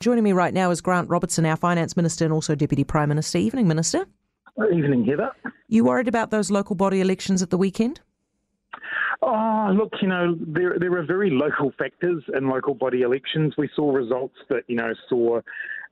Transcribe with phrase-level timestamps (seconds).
[0.00, 3.38] Joining me right now is Grant Robertson, our Finance Minister and also Deputy Prime Minister.
[3.38, 4.06] Evening, Minister.
[4.72, 5.32] Evening, Heather.
[5.66, 7.98] You worried about those local body elections at the weekend?
[9.22, 13.54] Oh, look, you know, there, there are very local factors in local body elections.
[13.58, 15.38] We saw results that, you know, saw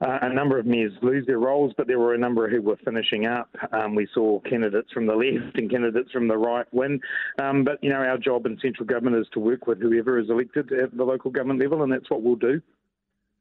[0.00, 2.78] uh, a number of mayors lose their roles, but there were a number who were
[2.84, 3.48] finishing up.
[3.72, 7.00] Um, we saw candidates from the left and candidates from the right win.
[7.42, 10.30] Um, but, you know, our job in central government is to work with whoever is
[10.30, 12.62] elected at the local government level, and that's what we'll do.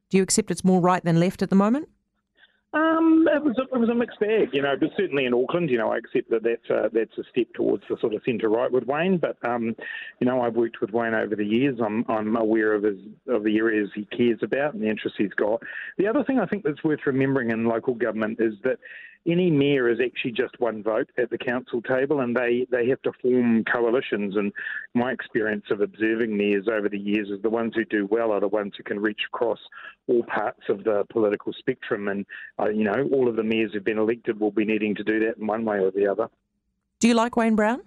[0.09, 1.89] Do you accept it's more right than left at the moment?
[2.75, 4.75] Um, it was a, it was a mixed bag, you know.
[4.77, 7.83] But certainly in Auckland, you know, I accept that that's a, that's a step towards
[7.89, 9.17] the sort of centre right with Wayne.
[9.17, 9.77] But um,
[10.19, 11.79] you know, I've worked with Wayne over the years.
[11.83, 12.99] I'm I'm aware of his
[13.29, 15.63] of the areas he cares about and the interests he's got.
[15.97, 18.77] The other thing I think that's worth remembering in local government is that
[19.27, 23.01] any mayor is actually just one vote at the council table, and they, they have
[23.03, 24.35] to form coalitions.
[24.35, 24.51] And
[24.93, 28.39] my experience of observing mayors over the years is the ones who do well are
[28.39, 29.59] the ones who can reach across
[30.07, 32.07] all parts of the political spectrum.
[32.07, 32.25] And,
[32.59, 35.19] uh, you know, all of the mayors who've been elected will be needing to do
[35.21, 36.29] that in one way or the other.
[36.99, 37.81] Do you like Wayne Brown?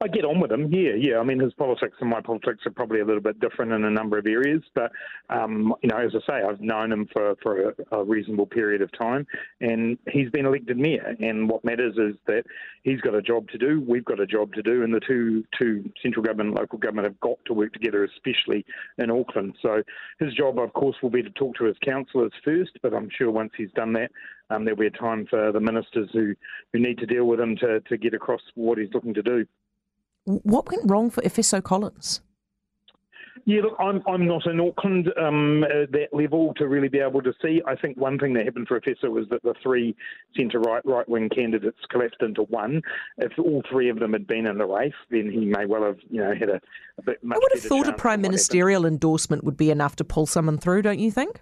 [0.00, 0.72] I get on with him.
[0.72, 1.18] Yeah, yeah.
[1.18, 3.90] I mean, his politics and my politics are probably a little bit different in a
[3.90, 4.92] number of areas, but
[5.28, 8.80] um, you know, as I say, I've known him for for a, a, reasonable period
[8.80, 9.26] of time,
[9.60, 11.16] and he's been elected mayor.
[11.18, 12.44] And what matters is that
[12.84, 13.84] he's got a job to do.
[13.86, 17.08] We've got a job to do, and the two two central government and local government
[17.08, 18.64] have got to work together, especially
[18.98, 19.54] in Auckland.
[19.60, 19.82] So
[20.20, 22.78] his job, of course, will be to talk to his councillors first.
[22.82, 24.12] But I'm sure once he's done that,
[24.50, 26.34] um, there'll be a time for the ministers who
[26.72, 29.46] who need to deal with him to to get across what he's looking to do.
[30.24, 32.20] What went wrong for Efeso Collins?
[33.44, 37.22] Yeah, look, I'm I'm not in Auckland um, at that level to really be able
[37.22, 37.62] to see.
[37.66, 39.96] I think one thing that happened for Efeso was that the three
[40.36, 42.82] centre right right wing candidates collapsed into one.
[43.16, 45.98] If all three of them had been in the race, then he may well have
[46.10, 46.60] you know had a,
[46.98, 47.20] a bit.
[47.24, 50.82] I would have thought a prime ministerial endorsement would be enough to pull someone through,
[50.82, 51.40] don't you think?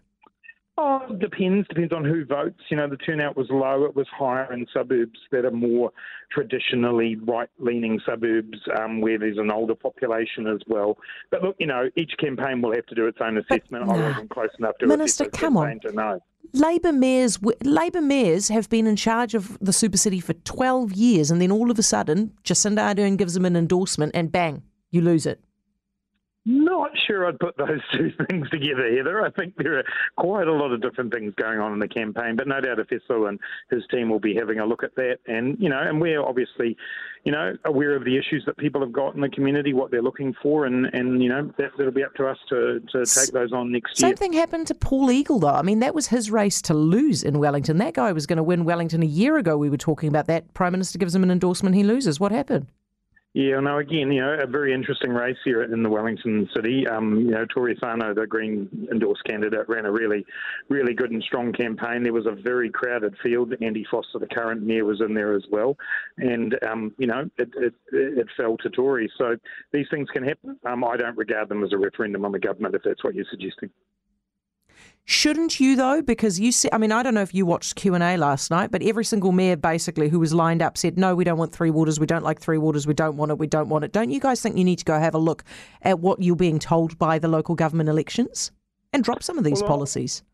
[0.79, 1.67] Oh, depends.
[1.69, 2.61] Depends on who votes.
[2.69, 3.85] You know, the turnout was low.
[3.85, 5.91] It was higher in suburbs that are more
[6.31, 10.98] traditionally right-leaning suburbs, um, where there's an older population as well.
[11.31, 13.85] But look, you know, each campaign will have to do its own assessment.
[13.85, 15.81] I wasn't close enough to Minister, come on.
[15.81, 16.20] to know.
[16.53, 21.31] Labor mayors, Labor mayors have been in charge of the super city for 12 years,
[21.31, 25.01] and then all of a sudden, Jacinda Ardern gives them an endorsement, and bang, you
[25.01, 25.42] lose it.
[26.48, 29.20] Not sure I'd put those two things together, Heather.
[29.20, 29.84] I think there are
[30.17, 33.29] quite a lot of different things going on in the campaign, but no doubt Efeso
[33.29, 35.18] and his team will be having a look at that.
[35.27, 36.77] And, you know, and we're obviously,
[37.24, 40.02] you know, aware of the issues that people have got in the community, what they're
[40.02, 43.33] looking for, and, and you know, that, will be up to us to, to take
[43.33, 44.11] those on next year.
[44.11, 45.48] Same thing happened to Paul Eagle, though.
[45.48, 47.79] I mean, that was his race to lose in Wellington.
[47.79, 49.58] That guy was going to win Wellington a year ago.
[49.58, 50.55] We were talking about that.
[50.55, 52.20] Prime Minister gives him an endorsement, he loses.
[52.20, 52.68] What happened?
[53.36, 56.89] Yeah, no, again, you know, a very interesting race here in the Wellington city.
[56.89, 60.24] Um, you know, Tory Whanau, the Green endorsed candidate, ran a really,
[60.70, 62.02] really good and strong campaign.
[62.02, 63.52] There was a very crowded field.
[63.61, 65.77] Andy Foster, the current mayor, was in there as well.
[66.17, 69.13] And, um, you know, it, it, it, fell to Tory.
[69.19, 69.36] So
[69.70, 70.58] these things can happen.
[70.64, 73.27] Um, I don't regard them as a referendum on the government, if that's what you're
[73.30, 73.68] suggesting.
[75.08, 76.02] Shouldn't you though?
[76.02, 78.50] Because you see, I mean, I don't know if you watched Q and A last
[78.50, 81.52] night, but every single mayor basically who was lined up said, "No, we don't want
[81.52, 82.00] three waters.
[82.00, 82.89] We don't like three waters.
[82.89, 83.39] We don't want it.
[83.39, 85.44] We don't want it." Don't you guys think you need to go have a look
[85.83, 88.50] at what you're being told by the local government elections
[88.92, 90.24] and drop some of these well, policies?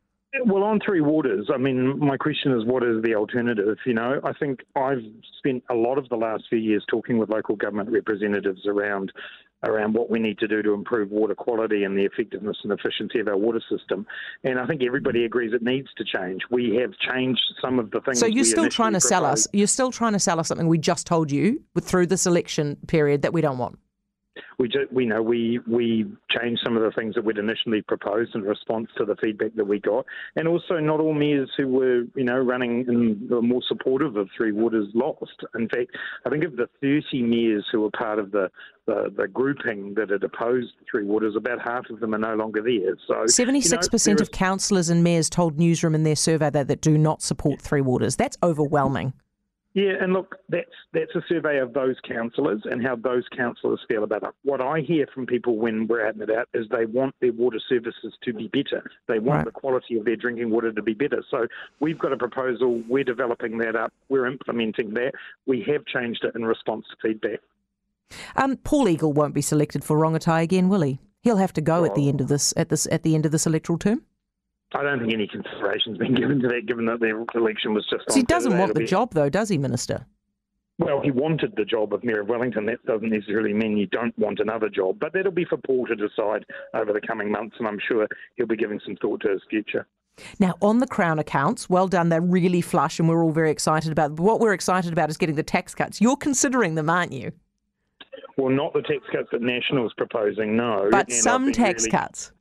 [0.46, 3.76] Well, on Three Waters, I mean, my question is, what is the alternative?
[3.84, 5.04] You know, I think I've
[5.36, 9.12] spent a lot of the last few years talking with local government representatives around
[9.64, 13.20] around what we need to do to improve water quality and the effectiveness and efficiency
[13.20, 14.06] of our water system.
[14.44, 16.42] And I think everybody agrees it needs to change.
[16.50, 18.18] We have changed some of the things.
[18.18, 19.08] So you're still trying to proposed.
[19.08, 19.46] sell us.
[19.52, 23.22] You're still trying to sell us something we just told you through this election period
[23.22, 23.78] that we don't want
[24.58, 28.34] we just, we know we we changed some of the things that we'd initially proposed
[28.34, 30.04] in response to the feedback that we got,
[30.36, 34.28] and also not all mayors who were you know running and were more supportive of
[34.36, 35.44] Three Waters lost.
[35.54, 35.90] In fact,
[36.26, 38.50] I think of the 30 mayors who were part of the
[38.86, 42.62] the, the grouping that had opposed Three Waters, about half of them are no longer
[42.62, 42.96] there.
[43.06, 46.80] So 76% you know, of councillors and mayors told Newsroom in their survey that, that
[46.80, 48.16] do not support Three Waters.
[48.16, 49.12] That's overwhelming.
[49.74, 54.04] Yeah, and look, that's that's a survey of those councillors and how those councillors feel
[54.04, 54.30] about it.
[54.42, 57.58] What I hear from people when we're out and about is they want their water
[57.68, 58.90] services to be better.
[59.08, 59.44] They want right.
[59.46, 61.24] the quality of their drinking water to be better.
[61.30, 61.46] So
[61.80, 62.82] we've got a proposal.
[62.86, 63.94] We're developing that up.
[64.10, 65.12] We're implementing that.
[65.46, 67.40] We have changed it in response to feedback.
[68.36, 71.00] Um, Paul Eagle won't be selected for Rongotai again, will he?
[71.22, 73.32] He'll have to go at the end of this at this at the end of
[73.32, 74.02] this electoral term.
[74.74, 78.04] I don't think any consideration's been given to that, given that the election was just.
[78.08, 78.86] So he doesn't want the be...
[78.86, 80.06] job, though, does he, Minister?
[80.78, 82.66] well, he wanted the job of Mayor of Wellington.
[82.66, 85.96] That doesn't necessarily mean you don't want another job, but that'll be for Paul to
[85.96, 89.42] decide over the coming months, and I'm sure he'll be giving some thought to his
[89.48, 89.86] future.
[90.38, 92.08] Now, on the Crown accounts, well done.
[92.08, 94.12] They're really flush, and we're all very excited about.
[94.18, 96.00] What we're excited about is getting the tax cuts.
[96.00, 97.32] You're considering them, aren't you?
[98.36, 100.88] Well, not the tax cuts that National's proposing, no.
[100.90, 102.32] But some tax really, cuts.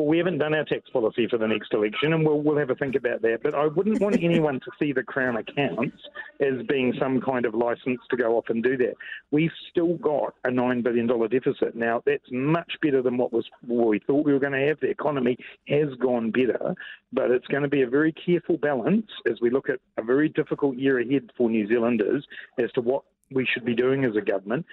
[0.00, 2.70] Well, we haven't done our tax policy for the next election, and we'll, we'll have
[2.70, 3.42] a think about that.
[3.42, 5.98] But I wouldn't want anyone to see the Crown accounts
[6.40, 8.94] as being some kind of license to go off and do that.
[9.30, 11.74] We've still got a $9 billion deficit.
[11.74, 14.80] Now, that's much better than what was what we thought we were going to have.
[14.80, 15.36] The economy
[15.68, 16.74] has gone better,
[17.12, 20.30] but it's going to be a very careful balance as we look at a very
[20.30, 22.26] difficult year ahead for New Zealanders
[22.58, 24.64] as to what we should be doing as a government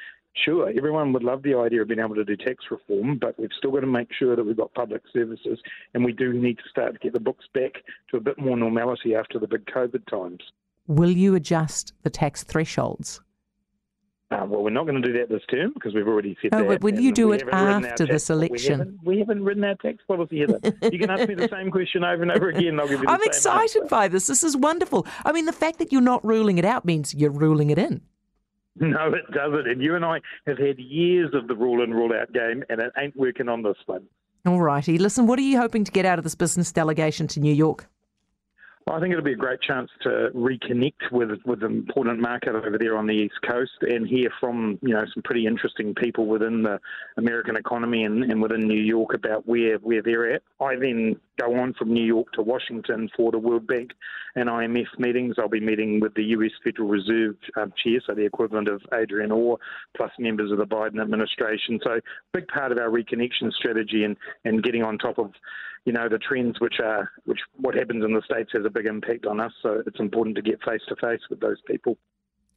[0.43, 3.49] sure, everyone would love the idea of being able to do tax reform, but we've
[3.57, 5.59] still got to make sure that we've got public services,
[5.93, 7.73] and we do need to start to get the books back
[8.11, 10.41] to a bit more normality after the big COVID times.
[10.87, 13.21] Will you adjust the tax thresholds?
[14.29, 16.57] Uh, well, we're not going to do that this term because we've already said oh,
[16.59, 16.67] that.
[16.67, 18.57] but will you do it after this election?
[18.57, 20.59] We haven't, we haven't, written our tax policy either.
[20.91, 22.77] you can ask me the same question over and over again.
[22.77, 23.89] I'll give you I'm excited answer.
[23.89, 24.27] by this.
[24.27, 25.07] This is wonderful.
[25.23, 28.01] I mean, the fact that you're not ruling it out means you're ruling it in.
[28.81, 29.67] No, it doesn't.
[29.67, 32.79] And you and I have had years of the rule in, rule out game, and
[32.79, 34.03] it ain't working on this one.
[34.45, 34.97] All righty.
[34.97, 37.87] Listen, what are you hoping to get out of this business delegation to New York?
[38.87, 42.55] Well, I think it'll be a great chance to reconnect with with an important market
[42.55, 46.25] over there on the east coast and hear from you know some pretty interesting people
[46.25, 46.79] within the
[47.17, 50.43] American economy and, and within New York about where where they're at.
[50.61, 53.91] I then go on from New York to Washington for the World Bank
[54.35, 55.35] and IMF meetings.
[55.37, 59.31] I'll be meeting with the US Federal Reserve um, chair, so the equivalent of Adrian
[59.31, 59.57] Orr,
[59.95, 61.79] plus members of the Biden administration.
[61.83, 61.99] So,
[62.33, 65.31] big part of our reconnection strategy and, and getting on top of
[65.85, 68.85] you know the trends which are which what happens in the states has a big
[68.85, 69.53] impact on us.
[69.63, 71.97] So it's important to get face to face with those people.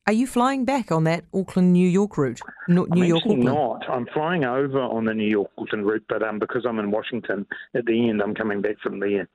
[0.06, 2.41] Are you flying back on that Auckland New York route?
[2.67, 3.44] New I'm York Auckland?
[3.44, 3.88] not.
[3.88, 7.47] I'm flying over on the New York Auckland route, but um, because I'm in Washington
[7.75, 9.29] at the end, I'm coming back from there.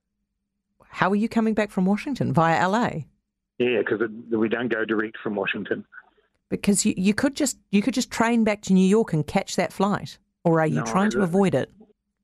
[0.89, 2.89] How are you coming back from Washington via LA?
[3.59, 4.01] Yeah, because
[4.31, 5.85] we don't go direct from Washington.
[6.50, 9.56] Because you, you could just you could just train back to New York and catch
[9.56, 11.71] that flight, or are you No, trying to avoid it?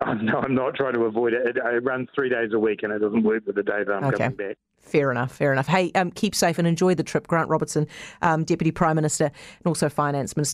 [0.01, 1.47] I'm, no, I'm not trying to avoid it.
[1.47, 1.57] it.
[1.57, 4.03] It runs three days a week, and it doesn't work with the day that I'm
[4.05, 4.17] Okay.
[4.17, 4.57] coming back.
[4.81, 5.68] Fair enough, fair enough.
[5.68, 7.28] Hey, um, keep safe and enjoy the trip.
[7.28, 7.88] Grant Robertson,
[8.22, 10.50] um, Deputy Prime Minister and also Finance Minister.